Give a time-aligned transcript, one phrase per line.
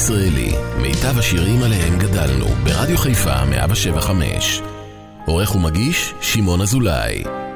[0.00, 4.62] אתם מאזינים לשיר ישראלי, מיטב השירים עליהם גדלנו, ברדיו חיפה 175.
[5.26, 7.49] עורך ומגיש, שמעון אזולאי.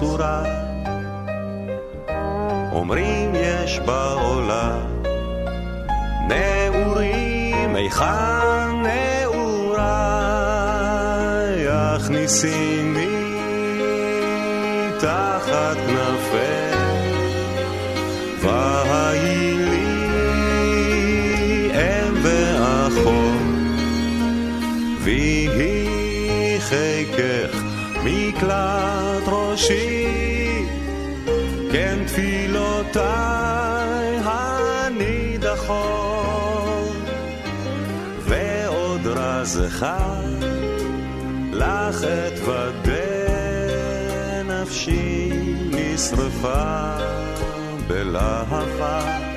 [0.00, 0.42] ייסורה
[2.72, 5.02] אומרים יש בעולם
[6.28, 9.88] נעורים היכן נעוריי?
[11.68, 13.08] הכניסיני
[14.98, 16.76] תחת כנפי
[18.42, 19.58] והי
[25.02, 27.62] ויהי חיקך
[28.04, 30.64] מקלט ראשי,
[31.72, 33.00] כן תפילותיי
[34.24, 35.68] הנידחות,
[38.18, 40.44] ועוד רז אחד
[41.52, 42.92] לך אתוודה
[44.44, 45.30] נפשי
[45.70, 46.96] נשרפה
[47.86, 49.27] בלהבה.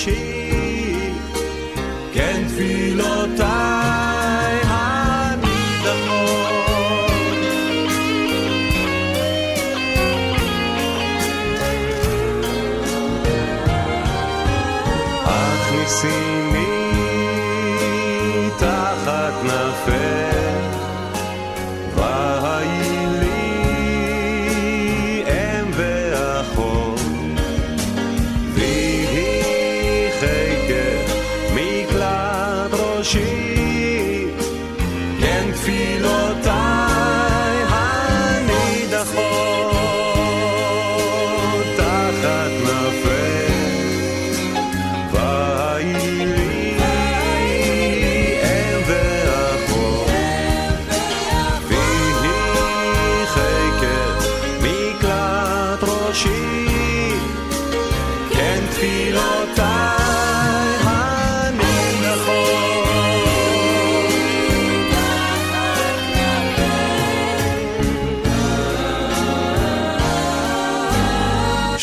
[0.00, 0.29] she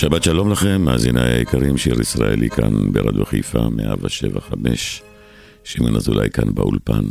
[0.08, 5.02] שבת שלום לכם, מאזיניי היקרים, שיר ישראלי כאן ברדיו חיפה, 175,
[5.64, 7.04] שמעון אזולאי כאן באולפן.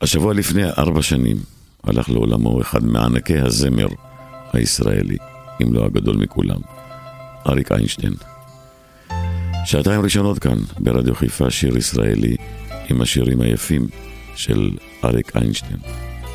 [0.00, 1.36] השבוע לפני ארבע שנים,
[1.84, 3.86] הלך לעולמו אחד מענקי הזמר
[4.52, 5.16] הישראלי,
[5.62, 6.60] אם לא הגדול מכולם,
[7.46, 8.12] אריק איינשטיין.
[9.64, 12.36] שעתיים ראשונות כאן, ברדיו חיפה, שיר ישראלי
[12.90, 13.86] עם השירים היפים
[14.36, 14.70] של
[15.04, 15.78] אריק איינשטיין,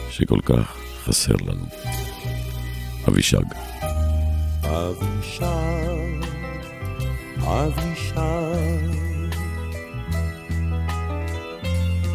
[0.10, 1.66] שכל כך חסר לנו.
[3.08, 3.67] אבישג.
[4.68, 5.48] אבישג,
[7.44, 8.98] אבישג,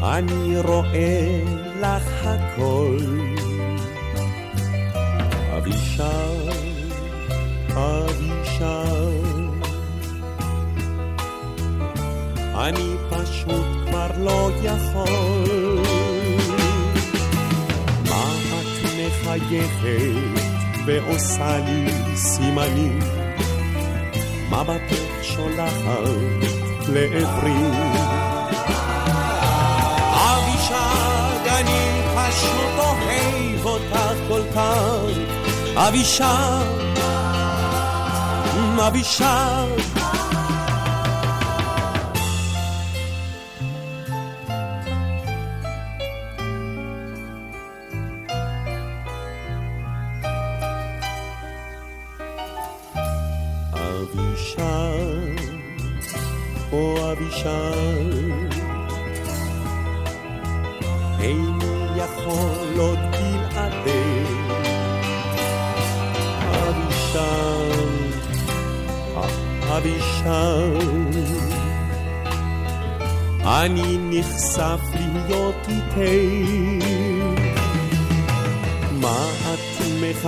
[0.02, 1.40] אני רואה
[1.81, 2.96] לך הכל.
[5.56, 6.04] אבישג,
[7.69, 8.62] אבישג,
[12.54, 15.82] אני פשוט כבר לא יכול.
[18.08, 20.41] מה את מחייכת
[20.87, 22.99] ועושה לי סימנים?
[24.49, 26.08] מבטך שולחת
[26.88, 27.52] לעברי.
[30.14, 33.99] אבישג, אני פשוט אוהב אותך
[34.29, 35.19] כל כך.
[35.76, 36.64] אבישג,
[38.78, 39.91] אבישג.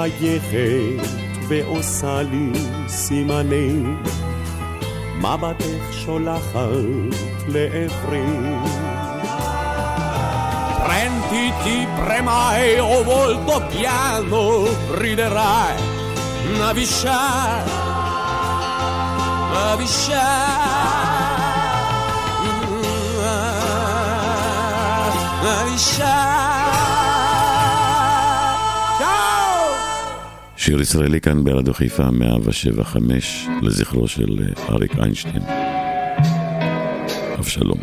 [0.03, 1.07] מחייכת
[1.47, 2.51] ועושה לי
[2.87, 3.73] סימני?
[5.17, 7.15] מבטך שולחת
[7.47, 8.25] לעברי.
[10.89, 14.45] Prenditi premai o volto piano,
[15.01, 15.75] riderai,
[16.59, 17.61] navisciai,
[19.53, 20.79] navisciai.
[30.64, 35.42] שיר ישראלי כאן ברדיו חיפה 175 לזכרו של אה, אריק איינשטיין.
[37.38, 37.78] אבשלום.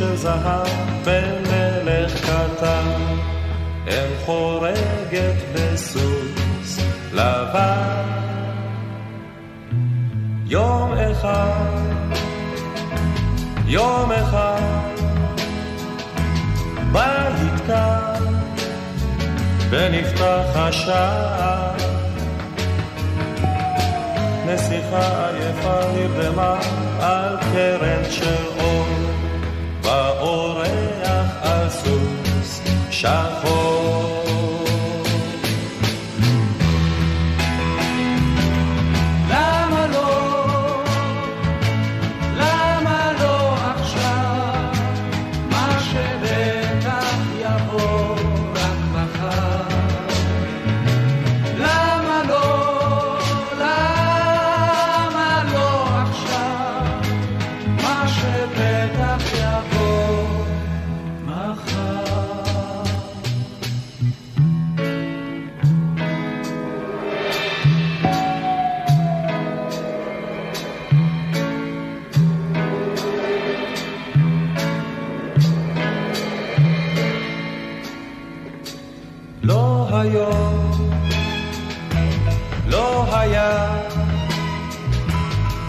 [0.00, 0.66] של זהב
[1.04, 2.84] ומלך קטן.
[3.86, 6.78] הם חורגת בסוס
[7.12, 8.06] לבן.
[10.46, 11.80] יום אחד
[13.66, 14.60] יום אחד
[16.92, 18.34] בית כאן
[19.70, 21.74] ונפתח השער.
[24.46, 26.56] נסיכה עייפה נרדמה
[27.00, 28.89] על קרן של אור,
[33.00, 33.79] שחור.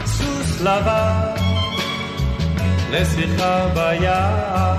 [0.05, 0.67] סוס שחור.
[0.67, 1.41] לבן
[2.91, 4.75] לשיחה ביער.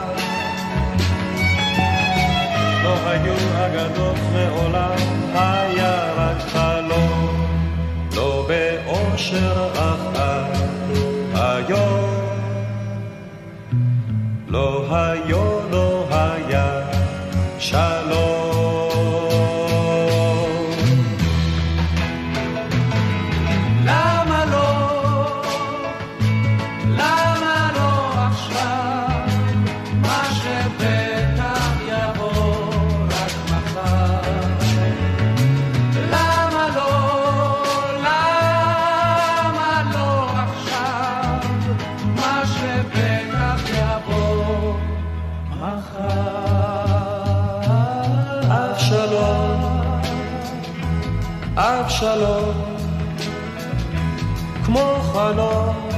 [2.82, 4.96] לא היו אגדות מעולם,
[5.34, 7.46] היה רק חלום,
[8.16, 10.56] לא באושר אף עד
[11.34, 12.12] היום.
[14.48, 15.61] לא היו,
[52.02, 52.76] אבשלום,
[54.64, 55.88] כמו חלום,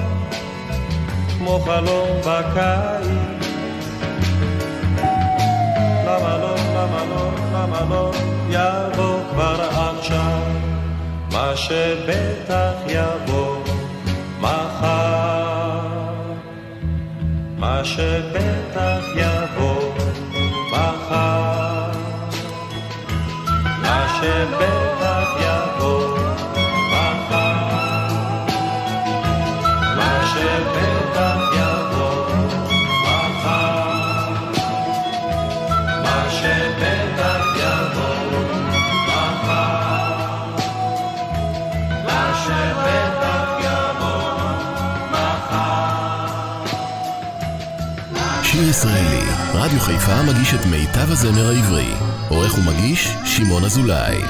[1.38, 3.46] כמו חלום בקיץ.
[6.06, 8.11] למה לא, למה לא, למה לא,
[8.49, 10.40] יבוא כבר עכשיו,
[11.32, 13.56] מה שבטח יבוא
[14.40, 15.80] מחר.
[17.58, 18.63] מה שבטח
[48.62, 51.94] ישראלי, רדיו חיפה מגיש את מיטב הזמר העברי.
[52.28, 54.25] עורך ומגיש, שמעון אזולאי.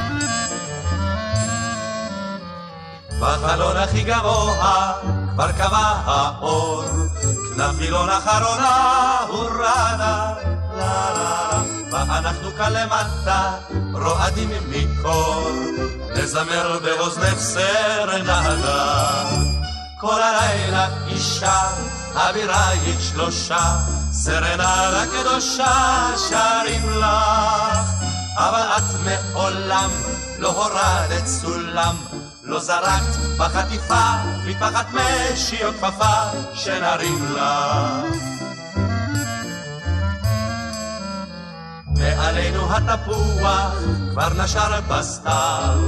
[3.20, 4.92] בחלון הכי גבוה
[5.34, 6.84] כבר קבע האור,
[7.22, 10.32] כנף וילון אחרונה הורדה,
[10.76, 11.62] לה לה
[11.92, 13.52] ואנחנו כאן למטה
[13.92, 15.50] רועדים מקור,
[16.16, 18.42] נזמר באוזנך סרנדה.
[20.00, 21.62] כל הלילה אישה,
[22.14, 23.76] אבירייך שלושה,
[24.24, 27.90] סרנה לקדושה שרים לך,
[28.36, 29.90] אבל את מעולם
[30.38, 31.96] לא הורדת סולם,
[32.42, 34.10] לא זרקת בחטיפה
[34.46, 36.14] מטפחת משי או כפפה
[36.54, 37.42] שנרים לך.
[41.98, 43.74] מעלינו התפוח
[44.10, 45.78] כבר נשר בסתיו,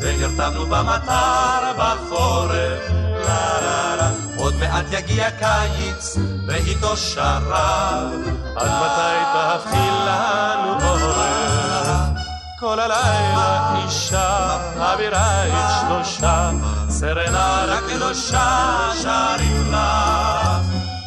[0.00, 2.82] ונרתמנו במטר בחורף,
[3.26, 4.31] לה לה לה.
[4.42, 8.10] עוד מעט יגיע קיץ, ואיתו שרב,
[8.56, 12.22] עד מתי תהפכי לנו עורף?
[12.60, 16.50] כל הלילה אישה, אבירייך שלושה,
[16.88, 19.78] סרנה לקדושה שרים לך,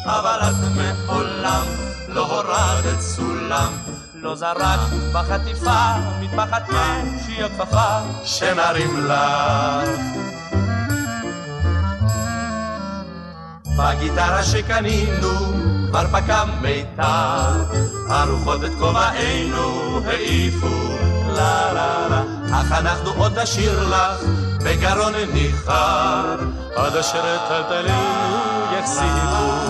[0.04, 1.64] אבל את מעולם
[2.08, 3.72] לא הורדת סולם.
[4.14, 10.16] לא זרקת בחטיפה, מטפחת משי הכפפה, שנרים לך.
[13.78, 15.56] בגיטרה שקנינו
[15.88, 17.64] כבר פקע מיתר,
[18.08, 22.22] הרוחות את כובענו העיפו, לה לה לה,
[22.60, 24.22] אך אנחנו עוד נשאיר לך
[24.64, 26.36] בגרון ניחר,
[26.76, 28.36] עד אשר טלטלינו
[28.78, 29.66] יחזיקו.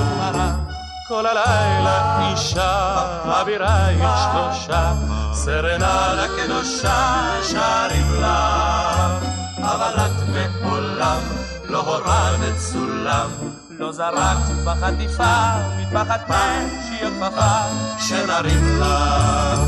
[1.08, 2.94] כל הלילה אישה,
[3.24, 4.92] אבירייך שלושה,
[5.32, 9.24] סרנה לקדושה שרים לך,
[9.60, 10.28] אבל את
[10.62, 11.20] מעולם
[11.64, 13.30] לא הורדת סולם.
[13.78, 15.34] לא זרקת בחטיפה,
[15.78, 17.58] מטפחת משי הכפפה,
[17.98, 19.60] שנרים לך.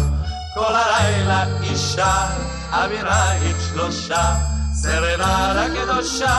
[0.55, 2.27] כל הלילה אישה,
[2.71, 4.35] אבירייך שלושה,
[4.73, 6.37] סרנה לקדושה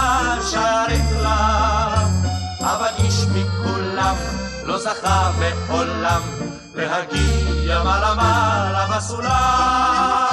[0.52, 1.30] שרים לך.
[2.62, 4.16] אבל איש מכולם
[4.64, 6.22] לא זכה מעולם
[6.76, 10.29] להגיע מעלה מעלה בסולם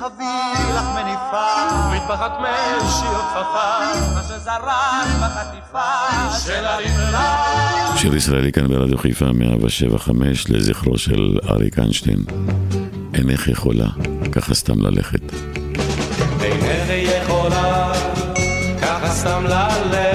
[0.00, 1.46] ולהביא לך מניפה.
[1.94, 10.48] מטפחת משי או כפפה מה שזרק בחטיפה של הרימלה שיר ישראלי כאן ברדיו חיפה 175
[10.48, 12.24] לזכרו של אריק איינשטיין.
[13.14, 13.88] אינך יכולה
[14.32, 15.20] ככה סתם ללכת.
[16.40, 17.92] אינך יכולה
[18.82, 20.11] ככה סתם ללכת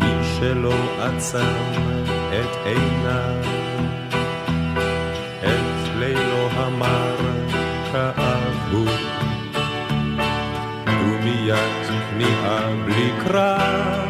[0.00, 1.54] מי שלא עצם
[2.30, 3.42] את עיניו,
[5.40, 7.16] את לילו המר
[7.92, 8.84] כאבו.
[10.86, 14.08] ומיד כניעה בלי קרב.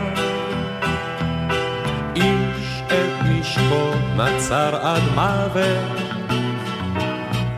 [2.16, 6.00] איש את נשקו נצר עד מוות,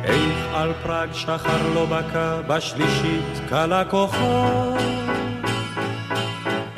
[0.05, 5.04] איך על פראג שחר לא בקע בשלישית קלה כוחו.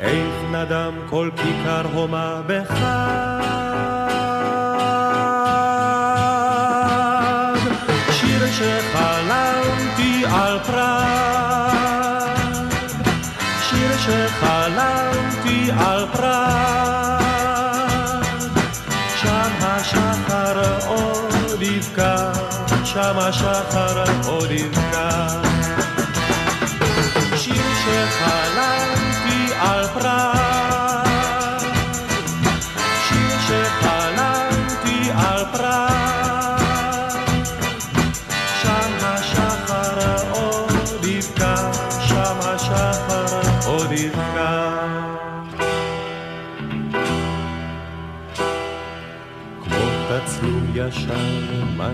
[0.07, 3.47] איך נדם כל כיכר הומה בחג.
[8.11, 12.37] שיר שחלמתי על פראג,
[13.69, 17.23] שיר שחלמתי על פראג,
[19.15, 22.31] שם השחר עוד יבקע,
[22.83, 23.56] שם השחר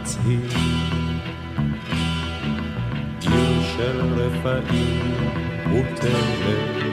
[0.03, 0.49] מצהיר
[3.21, 5.15] עיר של רפאים
[5.67, 6.83] מוטלת.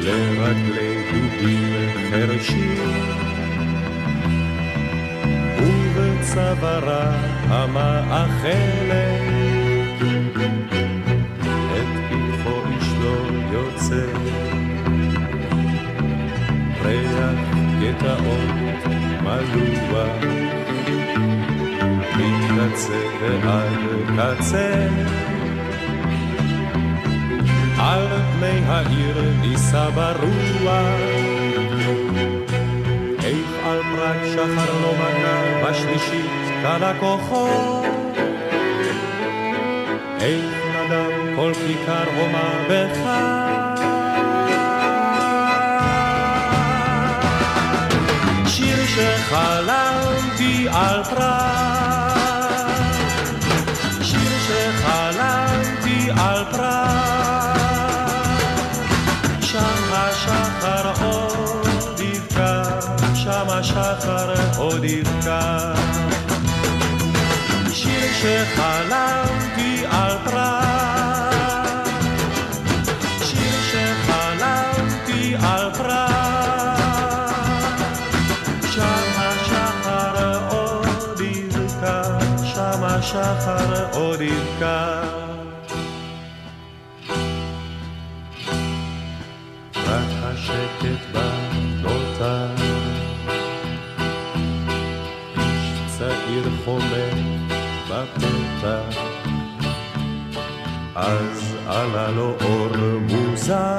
[0.00, 2.90] לרגלי דובים חרשים.
[5.58, 7.14] ובצווארה
[7.48, 8.94] המאכלת.
[11.74, 13.16] את פתחו איש לא
[13.52, 14.06] יוצא
[16.82, 17.40] ריח
[17.80, 18.84] גטאות
[19.22, 20.34] מלוח
[23.42, 24.88] ועד קצה.
[27.78, 28.06] על
[28.38, 31.00] פני העיר נישא ברוח,
[33.24, 36.30] איך על פרק שחר לא מנה בשלישית
[36.62, 37.82] קלה כוחו.
[40.20, 43.84] איך נדם כל כיכר הומה בחג.
[48.46, 51.83] שיר שחלמתי על פראג,
[63.76, 65.74] השחר עוד יבקע.
[67.72, 71.88] שיר שחלמתי על פראג,
[73.22, 76.80] שיר שחלמתי על פראג,
[78.70, 82.02] שם השחר עוד יבקע,
[82.44, 84.93] שם השחר עוד יבקע.
[98.64, 99.00] בפתח,
[100.94, 103.76] אז עלה לו אור מוזר.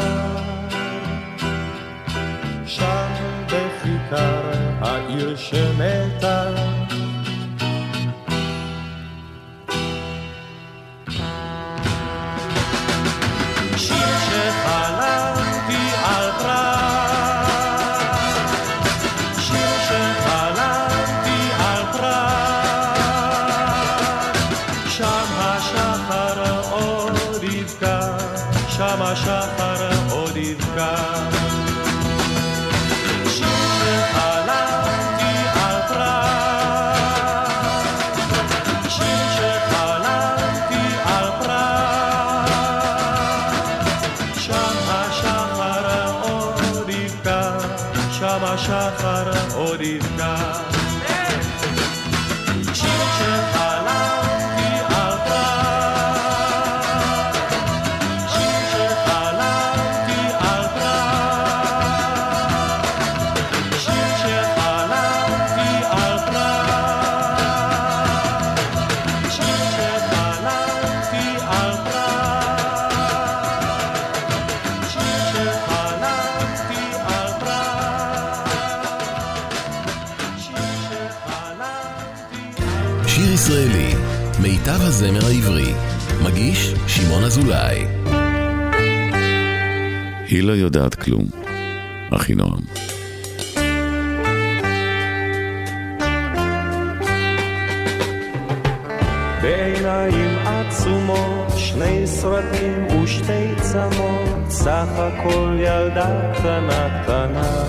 [2.66, 3.08] שם
[3.46, 4.42] בכיכר
[4.82, 6.50] העיר שמתה
[90.46, 91.26] לא יודעת כלום,
[92.12, 92.62] אחינועם.
[99.42, 107.64] בעיניים עצומות, שני סרטים ושתי צמות, סך הכל ילדה קטנה קטנה.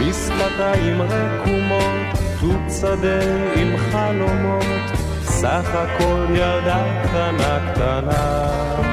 [0.00, 3.20] בשפתיים רקומות, תות שדה
[3.56, 8.87] עם חלומות, סך הכל ילדה קטנה קטנה.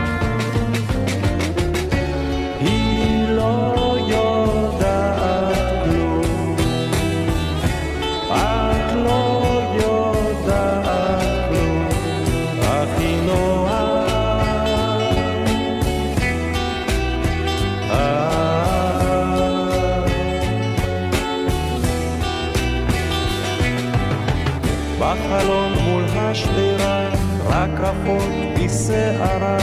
[27.45, 29.57] רקפות בשערה,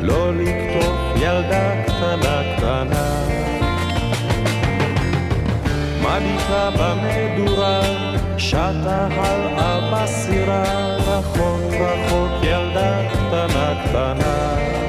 [0.00, 3.22] לא לקטוף ילדה קטנה קטנה.
[6.00, 7.80] מביטה במדורה,
[8.38, 10.64] שטה הלאה בסירה,
[10.96, 14.85] רחוק רחוק ילדה קטנה קטנה.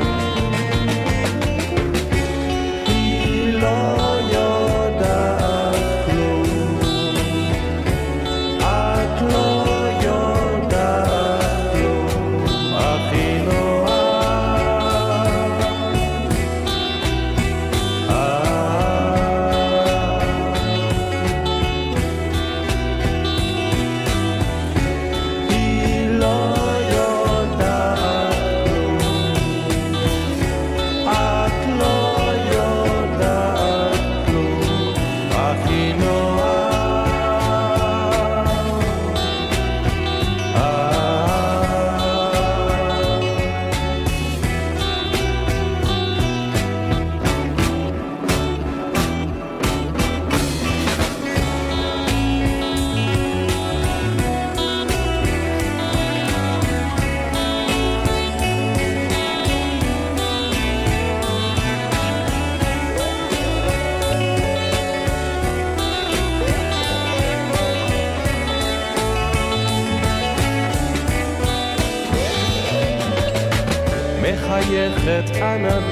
[75.58, 75.87] מחייכת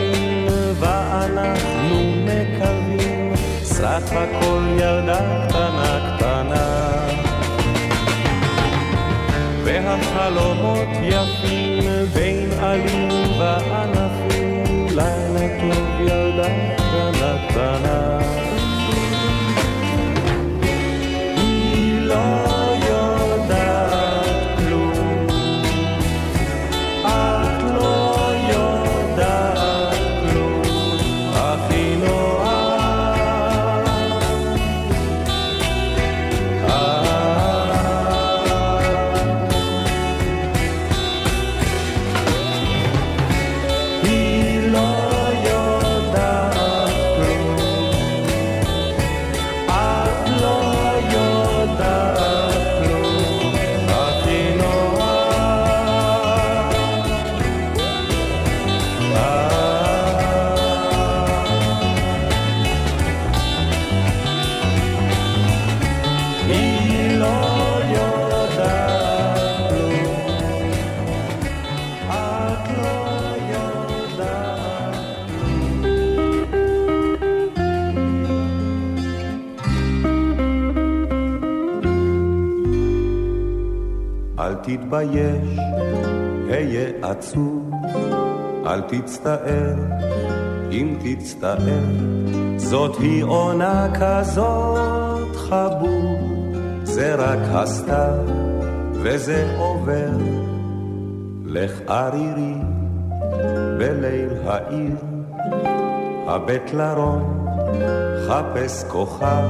[88.87, 89.75] תצטער,
[90.71, 91.83] אם תצטער,
[92.57, 98.25] זאת היא עונה כזאת חבוב, זה רק הסתיו,
[98.93, 100.09] וזה עובר.
[101.45, 102.55] לך ערירי
[103.77, 104.95] בליל העיר,
[106.27, 107.47] הבט לרום,
[108.27, 109.47] חפש כוכב,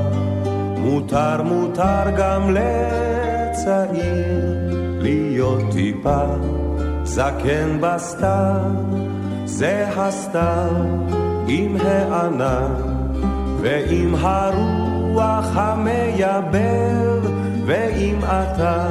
[0.78, 4.06] מותר מותר גם לצעיר.
[5.06, 6.26] להיות טיפה
[7.04, 8.72] זקן בסתיו,
[9.58, 10.72] זה הסתיו
[11.48, 12.74] עם הענן
[13.62, 17.20] ועם הרוח המייבר,
[17.66, 18.88] ואם אתה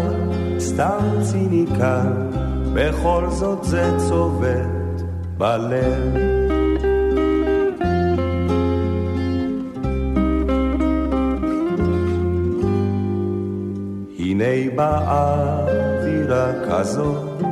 [0.58, 2.12] סתם ציניקן,
[2.74, 5.02] בכל זאת זה צובט
[5.38, 6.16] בלב.
[14.18, 15.58] הנה באה
[16.00, 17.42] אווירה כזאת,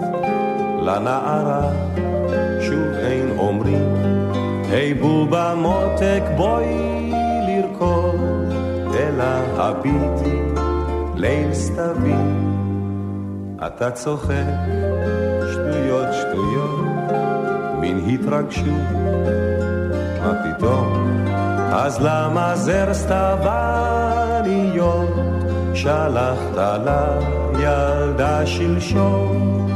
[0.82, 1.91] לנערה
[3.52, 3.94] אומרים,
[4.70, 7.12] היי בובה מותק בואי
[7.46, 8.20] לרקוד,
[8.94, 9.24] אלא
[9.56, 10.38] הביטי
[11.14, 12.14] ליל סתווי.
[13.66, 14.34] אתה צוחק
[15.52, 16.86] שטויות שטויות,
[17.80, 18.92] מין התרגשות,
[20.22, 21.18] מה פתאום?
[21.72, 24.34] אז למה זר סתווניות
[25.74, 26.58] שלחת
[27.54, 29.68] לילדה שלשום?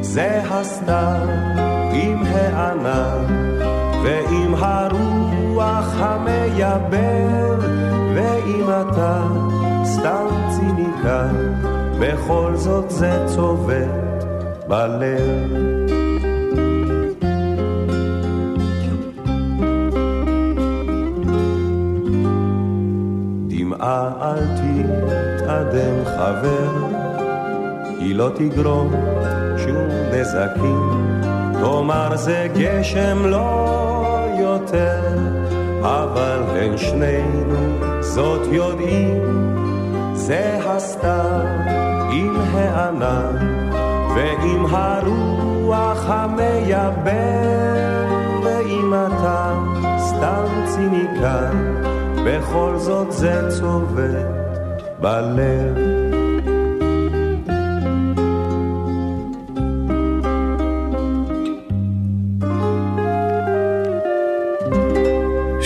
[0.00, 3.24] זה הסתיו עם הענן
[4.04, 7.58] ועם הרוח המייבר
[8.14, 9.22] ואם אתה
[9.84, 11.52] סתם ציניקן
[12.00, 14.24] בכל זאת זה צובט
[14.68, 15.74] בלב
[23.84, 26.70] אל תתאדם חבר
[27.98, 28.92] היא לא תגרום
[29.56, 30.93] שום נזקים.
[31.64, 35.18] תאמר זה גשם לא יותר,
[35.80, 37.56] אבל הן שנינו
[38.00, 39.22] זאת יודעים,
[40.14, 41.46] זה הסתיו
[42.12, 43.36] עם הענן
[44.14, 47.24] ועם הרוח המייבר,
[48.44, 49.54] ואם אתה
[49.98, 51.74] סתם ציניקן,
[52.26, 54.26] בכל זאת זה צובט
[55.00, 56.03] בלב.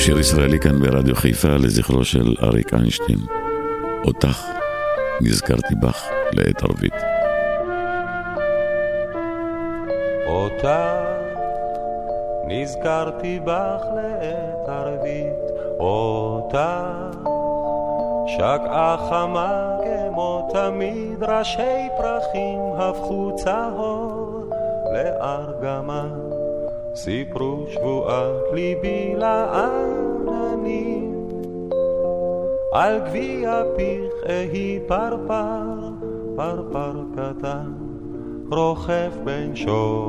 [0.09, 3.19] שיר ישראלי כאן ברדיו חיפה לזכרו של אריק איינשטיין.
[4.05, 4.45] אותך
[5.21, 6.95] נזכרתי בך לעת ערבית.
[10.27, 10.69] אותך
[12.47, 15.39] נזכרתי בך לעת ערבית,
[15.81, 16.57] אותך
[18.27, 24.51] שקעה חמה כמו תמיד, ראשי פרחים הפכו צהור
[24.93, 26.11] לארגמן.
[26.95, 29.15] סיפרו שבועת ליבי
[30.65, 31.29] לעננים,
[32.73, 35.91] על גביע פיך אהי פרפר,
[36.37, 37.73] פרפר קטן,
[38.51, 40.09] רוכב בין שושנים.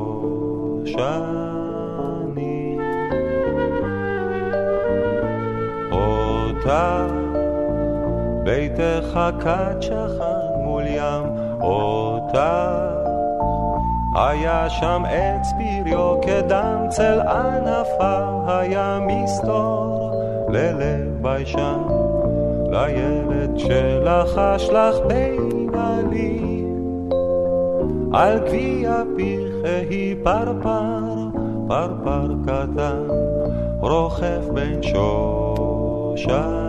[5.92, 7.08] אותה
[8.44, 11.24] ביתך כת שכן מול ים,
[11.62, 12.90] אותה
[14.16, 19.79] היה שם עץ פריו כדם צל ענפיו היה מסתור
[20.50, 21.78] ללב ביישן
[22.72, 26.80] לילד שלחש לך בין עלים
[28.14, 29.54] על גביע פיך
[29.90, 31.00] היא פרפר
[31.68, 33.08] פרפר קטן
[33.80, 36.69] רוכב בין שושן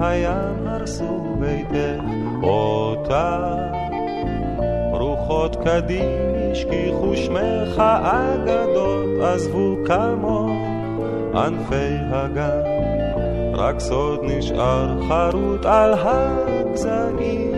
[0.00, 2.02] הים הרסו ביתך
[2.42, 3.56] אותה
[4.92, 10.50] רוחות קדים השכיחו שמך אגדות עזבו כמות
[11.34, 12.62] ענפי הגן
[13.54, 17.52] רק סוד נשאר חרוט על הגזעים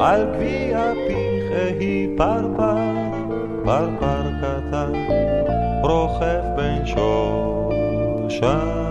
[0.00, 2.76] על גביע פיך היא פרפר
[3.64, 4.92] פרפר קטן
[5.82, 8.81] רוכב בין שושן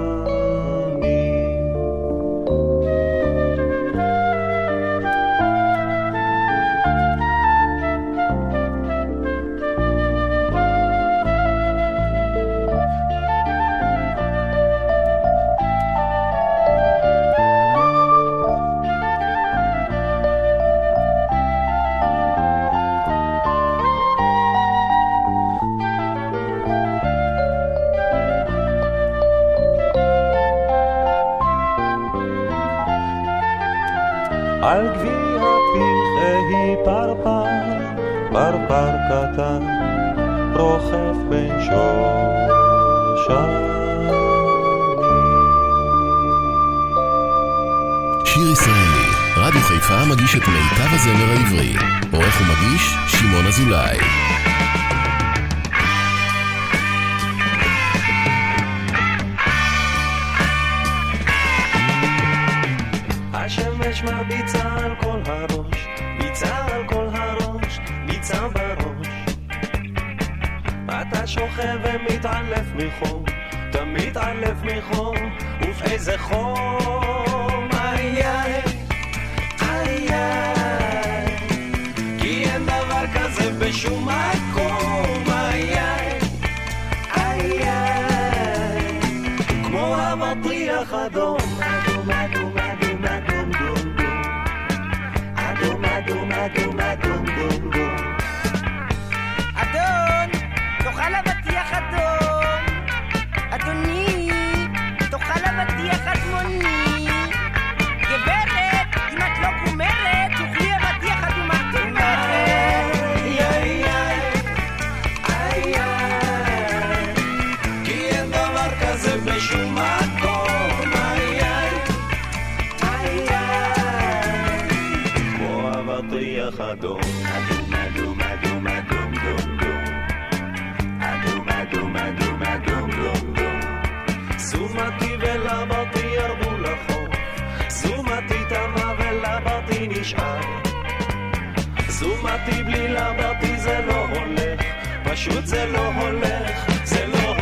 [142.01, 144.61] זומתי בלי לבתי זה לא הולך,
[145.03, 147.40] פשוט זה לא הולך, זה לא הולך.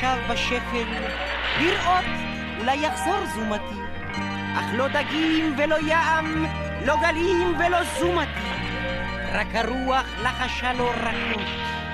[0.00, 0.84] וישב בשפל,
[1.60, 2.04] לראות
[2.58, 3.80] אולי יחזור זומתי.
[4.54, 6.46] אך לא דגים ולא ים,
[6.86, 8.40] לא גלים ולא זומתי.
[9.32, 11.42] רק הרוח לחשה לו רכות.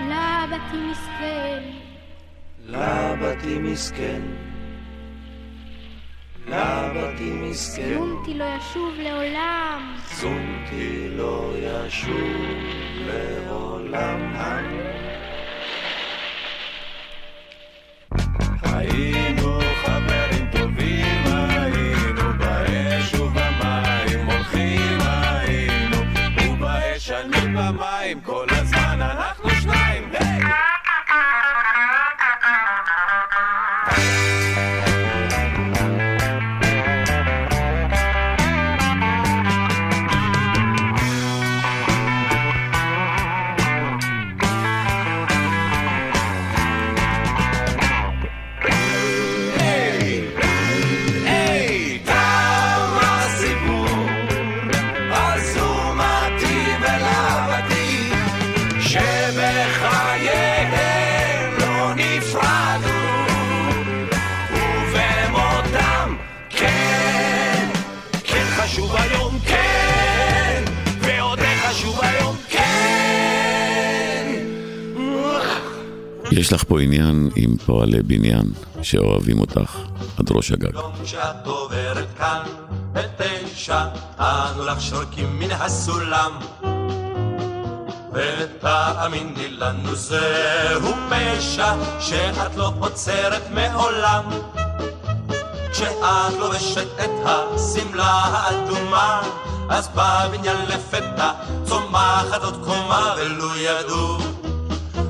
[0.01, 1.63] לבתי מסכן,
[2.67, 4.23] לבתי מסכן,
[6.47, 9.95] לבתי מסכן, זומתי לא ישוב לעולם.
[10.13, 12.37] זומתי לא ישוב
[13.07, 14.86] לעולם.
[27.57, 28.46] ובאש אני במים כל
[77.37, 78.47] עם פועלי בניין
[78.83, 79.79] שאוהבים אותך
[80.19, 80.75] עד ראש הגג.
[80.75, 82.43] יום שאת עוברת כאן
[82.93, 83.85] בתשע,
[84.19, 86.33] אנו לך שורקים מן הסולם.
[88.13, 94.25] ותאמיני לנו זהו פשע שאת לא עוצרת מעולם.
[95.73, 99.23] כשאת לובשת את השמלה האדומה,
[99.69, 101.33] אז בבניין לפתע
[101.65, 104.36] צומחת עוד קומה ולו ידעו.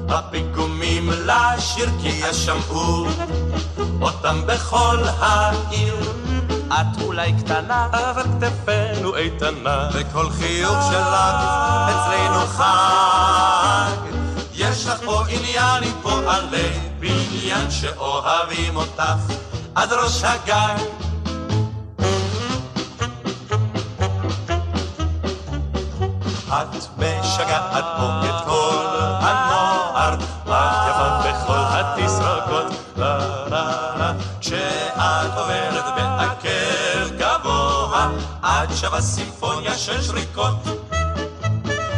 [0.09, 3.07] הפיגומים לשיר כי ישמעו
[4.01, 5.97] אותם בכל העיר.
[6.69, 11.15] את אולי קטנה, אבל כתפינו איתנה, וכל חיוך שלך
[11.91, 13.97] אצלנו חג.
[14.55, 19.33] יש לך פה עניין עם פועלי בניין שאוהבים אותך
[19.75, 21.06] עד ראש הגג.
[38.97, 40.55] את שווה סימפוניה של שריקות.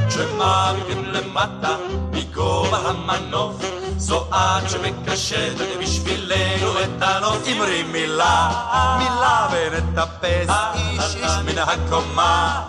[0.08, 1.76] כשמעמידים למטה
[2.12, 3.56] מגובה המנוף,
[3.96, 7.48] זו את שמקשטת בשבילנו את הנוף.
[7.48, 8.50] אמרי מילה,
[8.98, 12.62] מילה ונטפס איש איש מן הקומה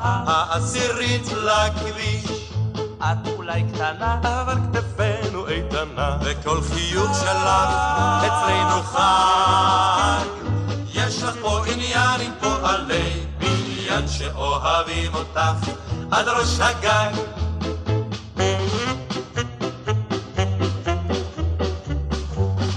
[0.00, 2.50] העשירית לכביש.
[2.98, 7.48] את אולי קטנה, אבל כתפינו איתנה, וכל חיוך שלך
[8.26, 10.40] אצלנו חג.
[10.94, 12.09] יש לך פה עניין
[14.40, 15.70] בניין שאוהבים אותך
[16.10, 17.14] עד ראש הגג.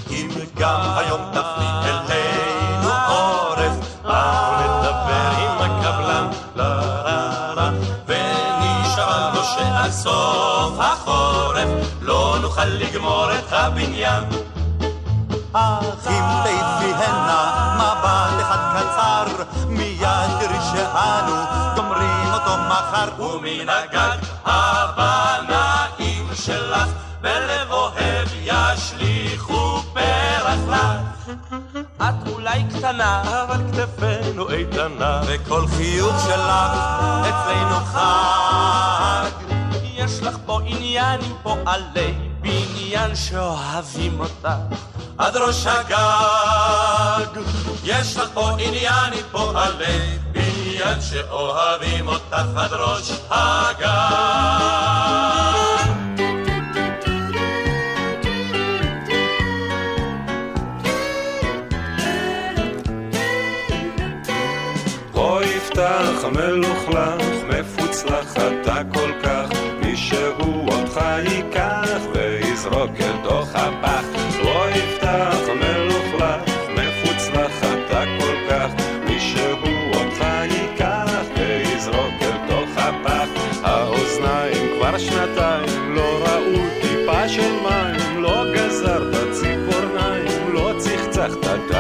[0.09, 7.71] אם גם היום תפני אלינו עורף, באנו נדבר עם הקבלן, לה לה לה,
[8.07, 11.69] ונשאל לו שעד סוף החורף
[12.01, 14.23] לא נוכל לגמור את הבניין.
[15.53, 19.43] אך אם תדפי הנה מבט אחד קצר
[23.41, 26.89] מן הגג הבנאים שלך,
[27.21, 31.31] בלב אוהב ישליכו פרח לך.
[32.01, 36.71] את אולי קטנה, אבל כתפינו איתנה, וכל חיוך שלך
[37.21, 39.29] אצלנו חג.
[39.83, 44.49] יש לך פה עניין עם פועלי בניין שאוהבים אותך.
[45.17, 47.41] עד ראש הגג,
[47.83, 50.17] יש לך פה עניין עם פועלי
[50.63, 53.83] בניין שאוהבים אותך עד ראש הגג.
[65.13, 69.49] כה יפתח המלוכלך, מפוצלח אתה כל כך,
[69.79, 73.92] מישהו אותך ייקח ויזרוק אל תוך הפח.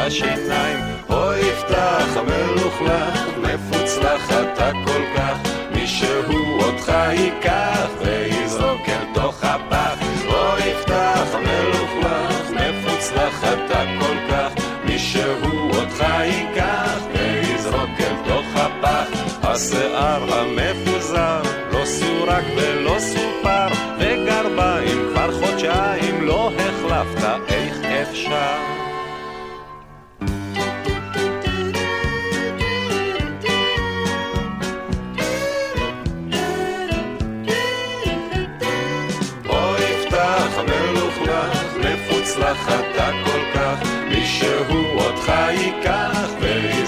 [0.05, 0.79] השיניים.
[1.07, 5.37] הו יפתח המלוכלך, מפוצלח אתה כל כך,
[5.75, 9.97] מישהו אותך ייקח ויזרוק אל תוך הפח.
[10.25, 19.07] הו יפתח המלוכלך, מפוצלח אתה כל כך, מישהו אותך ייקח ויזרוק אל תוך הפח.
[19.43, 21.41] השיער המפוזר
[21.71, 23.67] לא סורק ולא סופר,
[23.99, 28.82] וגרביים כבר חודשיים לא החלפת, איך אפשר?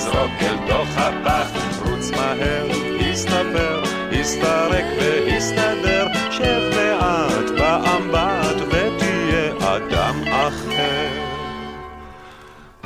[0.05, 1.49] ויזרוק אל תוך הפח.
[1.85, 2.67] רוץ מהר,
[3.11, 11.09] הסתבר, הסתרק והסתדר, שב מעט באמבט ותהיה אדם אחר.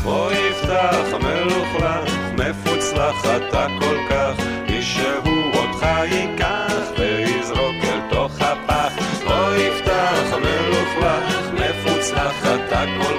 [0.03, 4.35] בוא יפתח המלוכלך, מפוצלח אתה כל כך,
[4.69, 8.93] מישהו אותך ייקח ויזרוק אל תוך הפח.
[9.27, 13.18] בוא יפתח המלוכלך, מפוצלח אתה כל כך,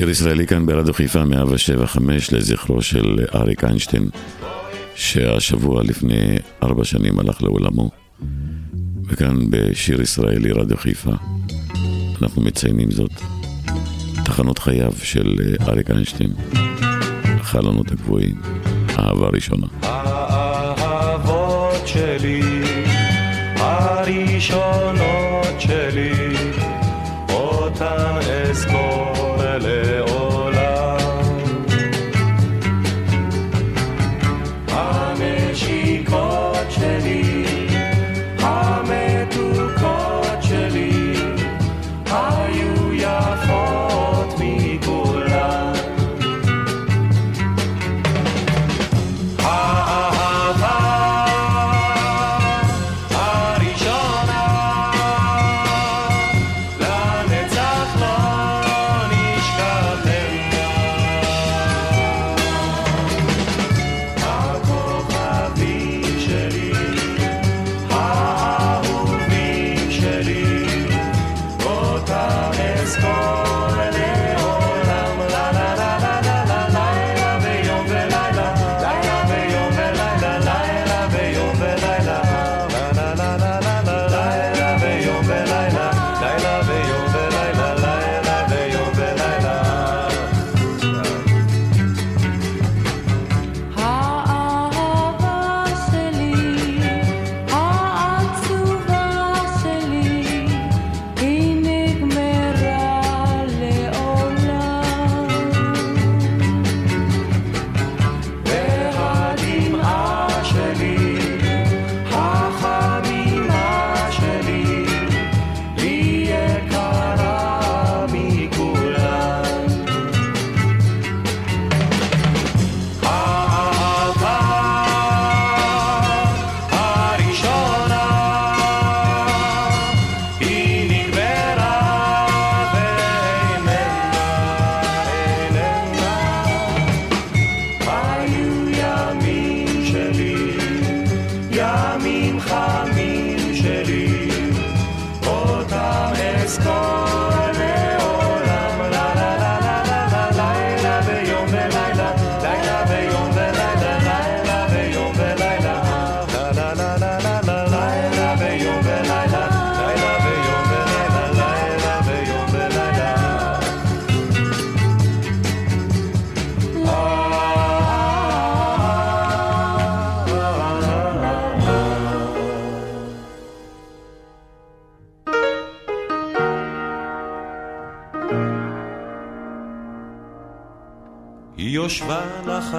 [0.00, 4.08] שיר ישראלי כאן ברדיו חיפה 175 לזכרו של אריק איינשטיין,
[4.94, 7.90] שהשבוע לפני ארבע שנים הלך לעולמו.
[9.08, 11.10] וכאן בשיר ישראלי רדיו חיפה
[12.22, 13.10] אנחנו מציינים זאת.
[14.24, 15.36] תחנות חייו של
[15.68, 16.30] אריק איינשטיין,
[17.24, 18.40] החלונות הגבוהים,
[18.98, 19.66] אהבה ראשונה.
[19.82, 21.08] האהבות
[21.88, 22.62] שלי,
[23.56, 25.00] הראשונות
[25.60, 26.12] שלי,
[27.28, 28.18] אותן
[28.50, 29.19] אזכור
[29.60, 30.39] לעולם.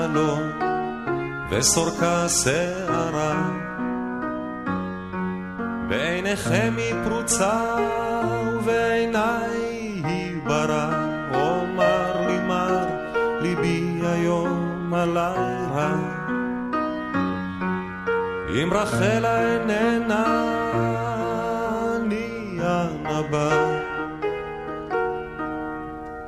[0.02, 0.52] לחלום
[1.52, 3.49] וסורקה שערה.
[5.89, 7.62] בעיניכם היא פרוצה
[8.54, 10.89] ובעיניי היא ברא
[11.34, 12.86] אומר לי מר
[13.41, 15.95] ליבי היום עלי רע
[18.49, 20.26] אם רחלה איננה
[21.95, 23.82] אני הנבא.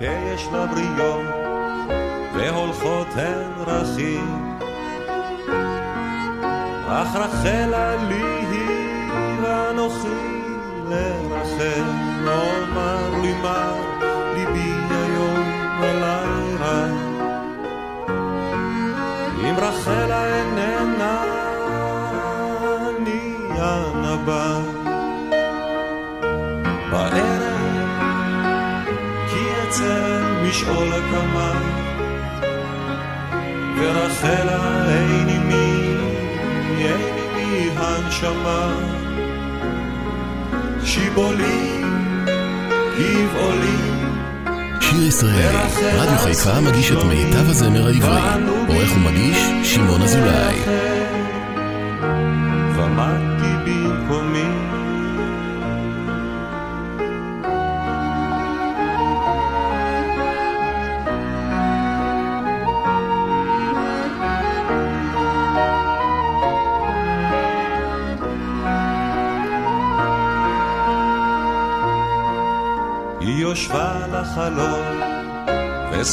[0.01, 1.32] יש לה בריות
[2.33, 4.57] והולכות הן דרכים
[6.87, 9.11] אך רחלה לי היא
[9.41, 10.07] ואנוכי
[10.89, 11.83] לרחל
[12.27, 13.71] אומר לי מה
[14.33, 15.51] ליבי היום
[15.83, 16.87] אליי רע
[19.49, 21.23] אם רחלה איננה
[22.89, 24.59] אני הנבא
[26.91, 27.53] בערב
[29.29, 31.82] כי אצל משעול הקמה
[33.83, 35.95] ורחלה אין עימי,
[36.77, 38.75] אין עימי הנשמה
[40.85, 41.81] שיבולי,
[42.97, 43.93] גבעולי
[44.81, 45.57] שיר ישראלי,
[45.97, 48.21] רדיו חיפה מגיש את מיטב הזמר העברי.
[48.67, 50.92] עורך ומגיש, שמעון אזולאי.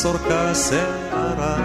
[0.01, 1.57] וסורקה שערה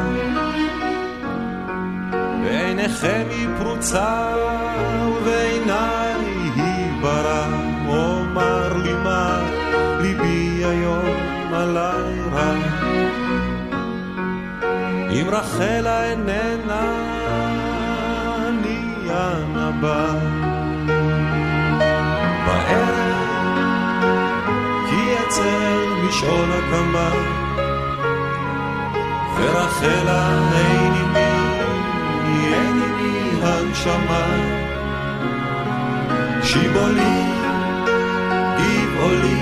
[2.44, 4.34] בעיניכם היא פרוצה
[5.08, 6.14] ובעיניי
[6.56, 7.46] היא ברא
[7.88, 9.40] אומר לי מה
[10.02, 11.16] ליבי היום
[11.54, 12.54] עלי רע.
[15.12, 16.86] אם רחלה איננה
[18.48, 20.14] אני הנבא
[22.46, 23.06] בערב
[24.90, 27.45] כי אצל משעול הקמה
[29.46, 31.34] ורחלה אין עימי,
[32.54, 34.26] אין עימי הנשמה.
[36.44, 37.22] שיבולי,
[38.58, 39.40] גבעולי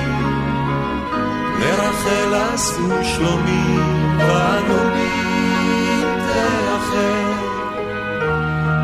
[1.59, 3.77] לרחלה שאו שלומי
[4.17, 5.23] ואנוכי
[6.27, 7.33] תאחר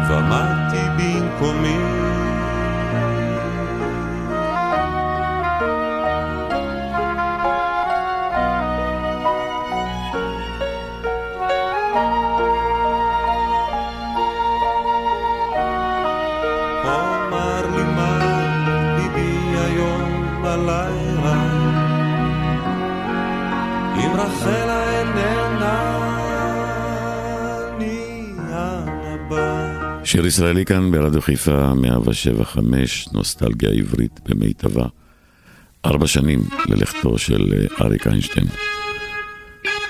[0.09, 2.08] ועמדתי במקומי
[23.99, 25.99] אם רחלה איננה
[30.03, 34.85] שיר ישראלי כאן ברדיו חיפה 175, נוסטלגיה עברית במיטבה.
[35.85, 38.45] ארבע שנים ללכתו של אה, אריק איינשטיין.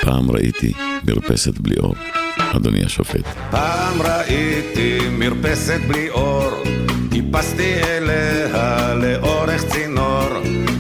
[0.01, 0.74] פעם ראיתי
[1.07, 1.95] מרפסת בלי אור,
[2.38, 3.26] אדוני השופט.
[3.51, 6.64] פעם ראיתי מרפסת בלי אור,
[7.10, 10.30] טיפסתי אליה לאורך צינור,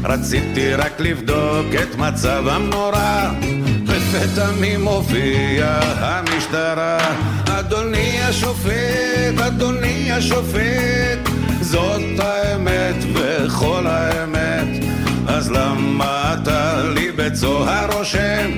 [0.03, 3.29] רציתי רק לבדוק את מצבם נורא,
[3.87, 6.97] לפתע מי מופיע המשטרה,
[7.49, 11.29] אדוני השופט, אדוני השופט,
[11.61, 14.83] זאת האמת וכל האמת,
[15.27, 18.51] אז למה אתה לי בצוהר רושם,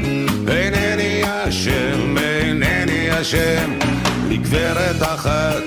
[0.48, 3.72] אינני אשם, אינני אשם,
[4.32, 5.64] לגברת אחת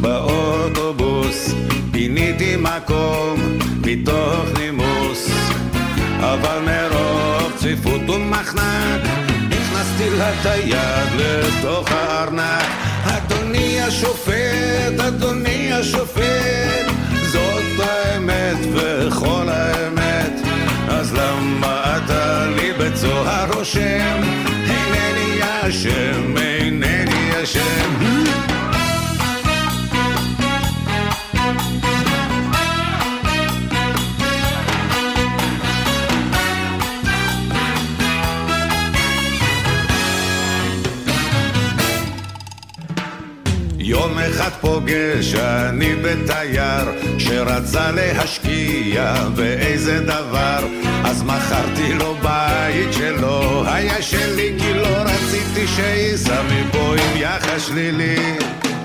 [0.00, 1.54] באוטובוס,
[1.92, 5.30] פיניתי מקום מתוך נימוס,
[6.20, 9.00] אבל מרוב צפיפות ומחנק,
[9.52, 12.64] הכנסתי לה את היד לתוך הארנק.
[13.04, 16.86] אדוני השופט, אדוני השופט,
[17.32, 20.32] זאת האמת וכל האמת,
[20.88, 24.20] אז למה אתה לי בצוהר רושם?
[24.68, 26.43] אינני אשם,
[27.44, 27.60] אשם.
[43.78, 46.84] יום אחד פוגש אני בתייר
[47.18, 50.73] שרצה להשקיע באיזה דבר
[51.04, 58.16] אז מכרתי לו בית שלא היה שלי כי לא רציתי שייסע מפה עם יחס שלילי.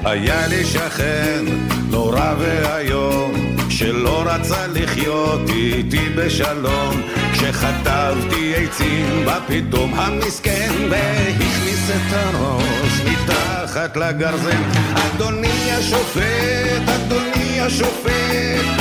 [0.06, 1.46] היה לי שכן
[1.90, 3.34] נורא ואיום
[3.70, 7.02] שלא רצה לחיות איתי בשלום.
[7.34, 14.64] שחטבתי עצים בפתאום המסכן והכניס את הראש מתחת לגרזן.
[14.96, 18.79] אדוני השופט, אדוני השופט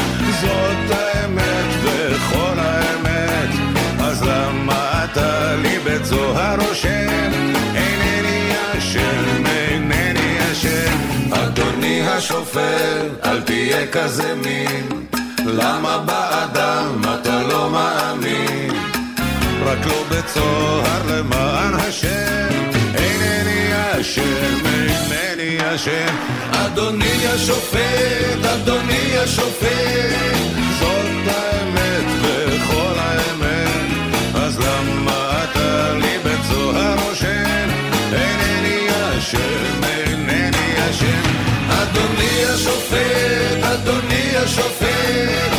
[6.11, 7.09] לי בית זוהר רושם
[7.75, 15.07] אינני אשם, אינני אשם אדוני השופט, אל תהיה כזה מין
[15.47, 18.71] למה באדם אתה לא מאמין?
[19.65, 22.49] רק לא בצוהר למען השם,
[22.95, 24.67] אינני אשם,
[25.13, 26.15] אינני אשם.
[26.53, 30.58] אדוני השופט, אדוני השופט,
[42.59, 45.58] השופט, אדוני השופט.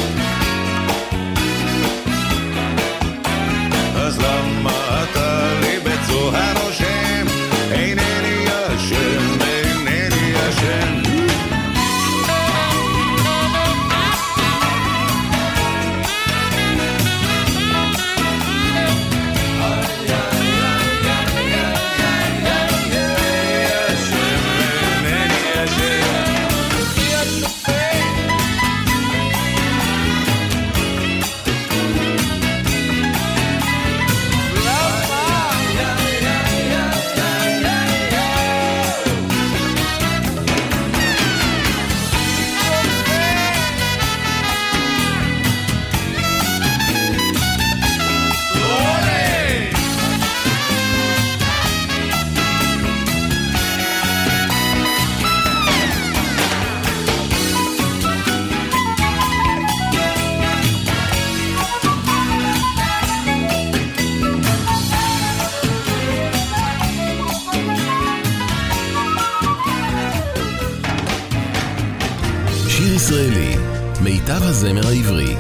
[74.62, 75.36] הזמר העברי.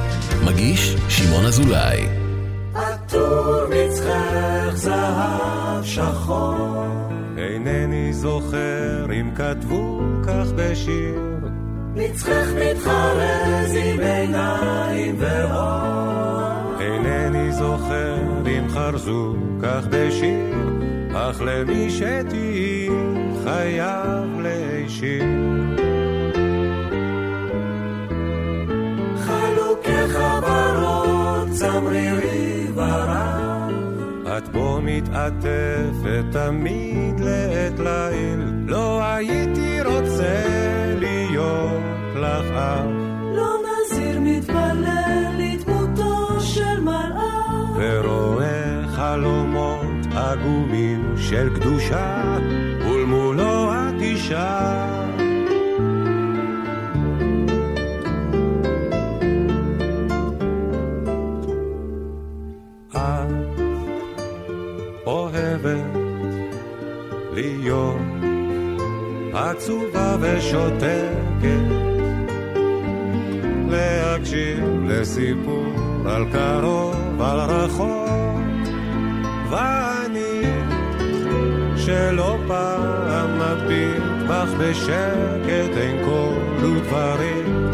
[0.46, 2.06] מגיש שמעון אזולאי.
[2.76, 6.86] עטור מצחך זהב שחור.
[7.38, 11.20] אינני זוכר אם כתבו כך בשיר.
[11.96, 16.80] מצחך מתחרז עם עיניים ואור.
[16.80, 18.16] אינני זוכר
[18.48, 20.56] אם חרזו כך בשיר,
[21.14, 22.90] אך למי שתהי
[23.44, 25.69] חייב להישיר.
[31.60, 33.72] צמרירי ורב.
[34.38, 40.44] את בו מתעטפת תמיד לעת ליל, לא הייתי רוצה
[41.00, 42.86] להיות לך אח.
[43.36, 47.76] לא נזיר מתפלל לדמותו של מלאך.
[47.76, 52.38] ורואה חלומות עגומים של קדושה,
[52.86, 54.89] ולמולו את אישה.
[69.50, 71.70] עצובה ושותקת,
[73.70, 75.66] להקשיב לסיפור
[76.06, 78.40] על קרוב, על רחוק,
[79.50, 80.42] ואני
[81.78, 87.72] שלא פעם מביט בך בשקט אין קול ודברים,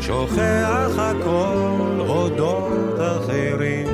[0.00, 3.86] שוכח הכל אודות אחרים,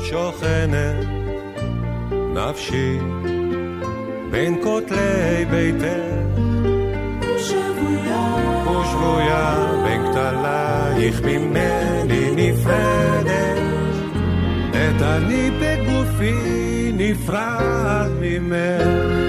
[0.00, 1.06] שוכנת
[2.34, 2.98] נפשי
[4.32, 5.86] בין כותלי ביתך.
[7.38, 13.62] שבויה ושבויה בין כתלייך ממני נפרדת,
[14.70, 19.22] את אני בגופי נפרד ממך.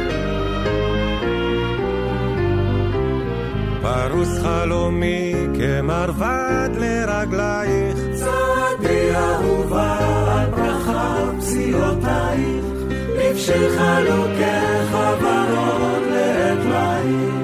[3.82, 9.98] פרוס חלומי כמרבד לרגלייך, צעדי אהובה
[10.32, 12.73] על ברכה פסיעותייך,
[13.38, 17.43] של חלוקי חברות לעת ליל.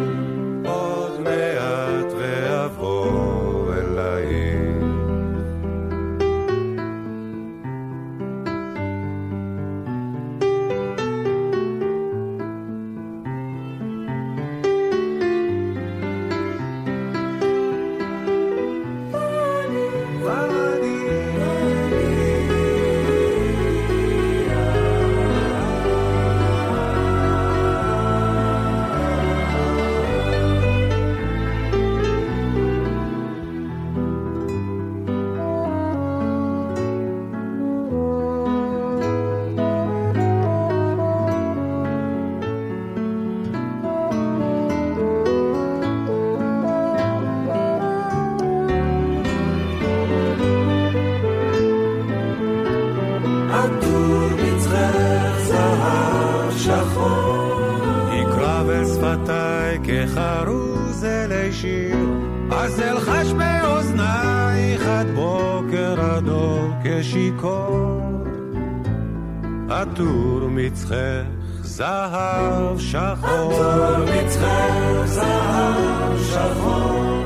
[70.00, 71.24] עטור מצחך
[71.62, 73.54] זהב שחור.
[73.54, 77.24] עטור מצחך זהב שחור.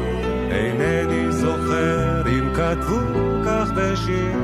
[0.52, 3.00] אינני זוכר אם כתבו
[3.46, 4.38] כך בשיר.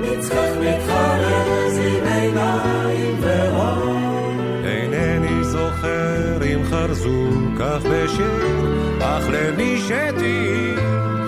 [0.00, 4.30] מצחך מתחרז עם עיניים ואור.
[4.64, 10.74] אינני זוכר אם חרזו כך בשיר, אך למי שתהי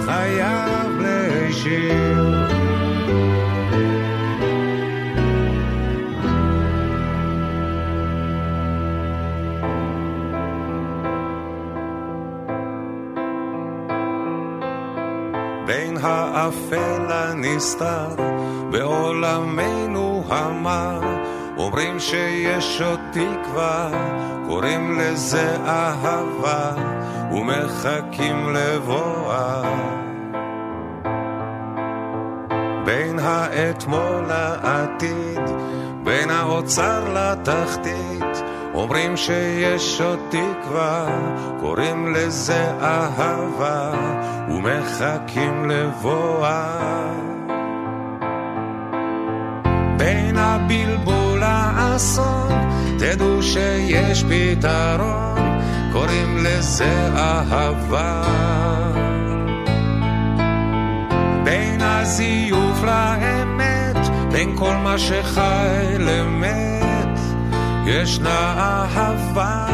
[0.06, 2.41] חייב להישיר.
[16.02, 18.08] האפל הנסתר
[18.70, 21.00] בעולמנו המר.
[21.56, 23.90] אומרים שיש עוד תקווה,
[24.46, 26.70] קוראים לזה אהבה
[27.32, 29.62] ומחכים לבואה.
[32.84, 35.40] בין האתמול לעתיד,
[36.04, 41.06] בין האוצר לתחתית אומרים שיש עוד תקווה,
[41.60, 43.92] קוראים לזה אהבה
[44.48, 47.12] ומחכים לבואה
[49.96, 52.52] בין הבלבול לאסון,
[52.98, 55.60] תדעו שיש פתרון,
[55.92, 58.22] קוראים לזה אהבה.
[61.44, 63.96] בין הזיוף לאמת,
[64.32, 66.71] בין כל מה שחי למת,
[67.86, 69.66] ישנה אהבה.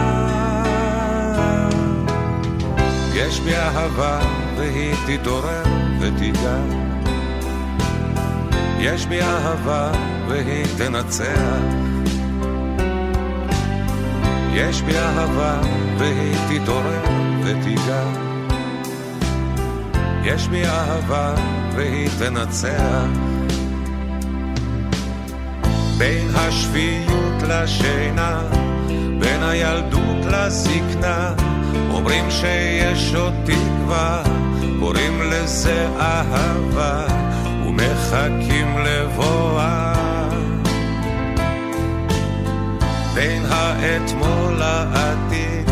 [3.14, 4.20] יש בי אהבה
[4.56, 5.62] והיא תתעורר
[6.00, 6.58] ותיגע.
[8.78, 9.92] יש בי אהבה
[10.28, 11.62] והיא תנצח.
[14.52, 15.60] יש בי אהבה
[15.98, 17.04] והיא תתעורר
[17.44, 18.04] ותיגע.
[20.24, 21.34] יש בי אהבה
[21.74, 23.37] והיא תנצח.
[25.98, 28.42] בין השפיות לשינה,
[29.18, 31.34] בין הילדות לזקנה,
[31.90, 34.22] אומרים שיש עוד תקווה,
[34.80, 37.18] קוראים לזה אהבה.
[37.78, 39.94] ומחכים לבואה.
[43.14, 45.70] בין האתמול לעתיד,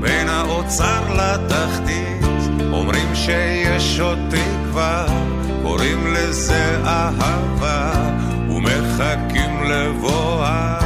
[0.00, 2.26] בין האוצר לתחתית,
[2.72, 5.06] אומרים שיש עוד תקווה,
[5.62, 7.92] קוראים לזה אהבה,
[8.68, 10.78] ומחכים לבואה.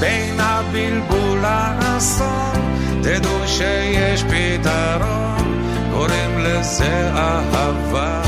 [0.00, 5.62] בין הבלבול לאסון, תדעו שיש פתרון.
[5.92, 8.22] קוראים לזה אהבה.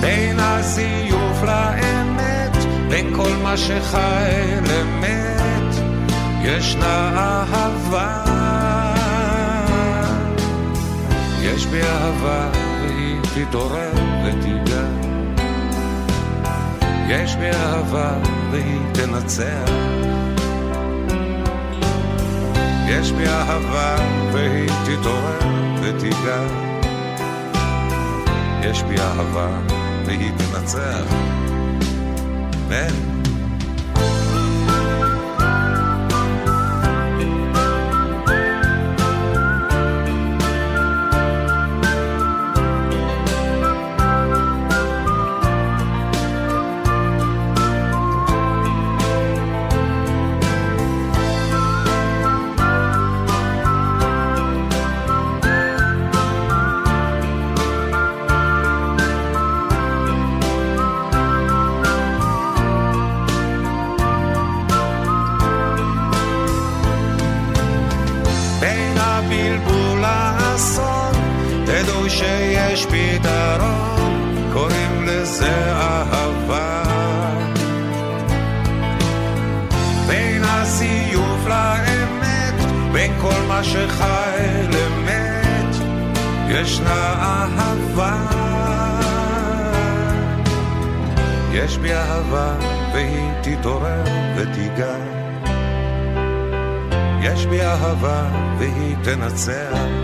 [0.00, 2.56] בין הזיוף לאמת,
[2.88, 5.74] בין כל מה שחי למת,
[6.42, 8.24] ישנה אהבה.
[11.42, 12.63] יש בי אהבה
[13.34, 13.92] תתעורר
[14.24, 14.84] ותיגע.
[17.08, 18.18] יש בי אהבה
[18.50, 19.70] והיא תנצח.
[22.88, 23.96] יש בי אהבה
[24.32, 25.38] והיא תתעורר
[25.82, 26.42] ותיגע.
[28.62, 29.48] יש בי אהבה
[30.06, 31.14] והיא תנצח.
[32.66, 33.13] אמן.
[72.10, 76.82] שיש פתרון, קוראים לזה אהבה.
[80.06, 82.54] בין הזיוף לאמת,
[82.92, 84.38] בין כל מה שחי
[84.68, 85.76] למת,
[86.48, 88.16] ישנה אהבה.
[91.52, 92.54] יש בי אהבה
[92.92, 94.04] והיא תתעורר
[94.36, 94.96] ותיגע.
[97.22, 98.22] יש בי אהבה
[98.58, 100.03] והיא תנצח.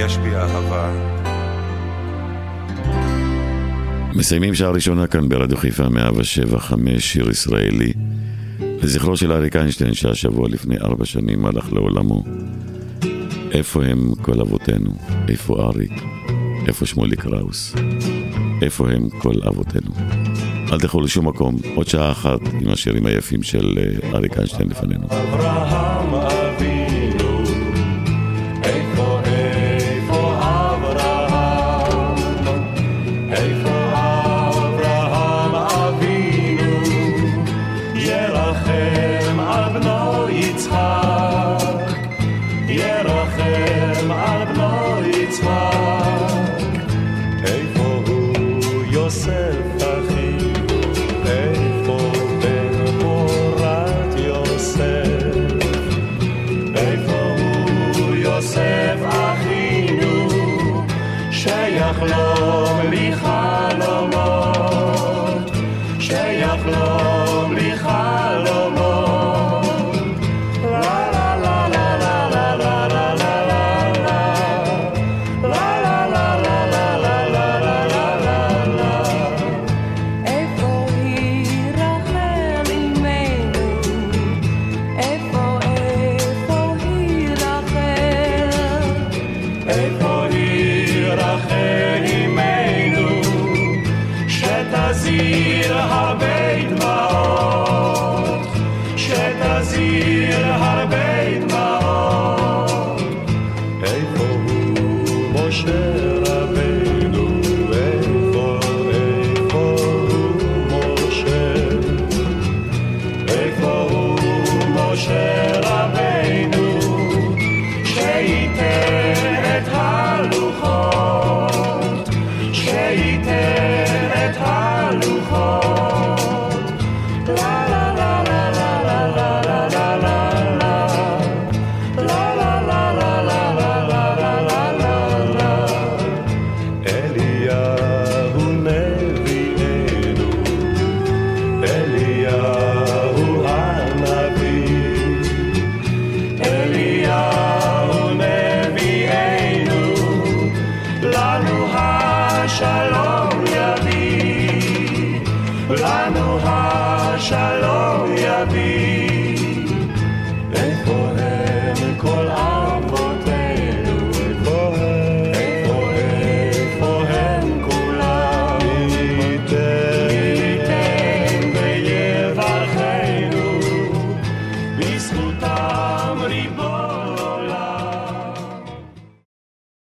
[0.00, 0.92] יש בי אהבה.
[4.14, 7.92] מסיימים שעה ראשונה כאן ברדיו חיפה 175, שיר ישראלי.
[8.60, 12.24] לזכרו של אריק איינשטיין שהשבוע לפני ארבע שנים הלך לעולמו.
[13.52, 14.90] איפה הם כל אבותינו?
[15.28, 15.92] איפה אריק?
[16.66, 17.74] איפה שמולי קראוס?
[18.62, 19.90] איפה הם כל אבותינו?
[20.72, 25.06] אל תלכו לשום מקום, עוד שעה אחת עם השירים היפים של אה, אריק איינשטיין לפנינו.
[25.06, 26.29] אברהם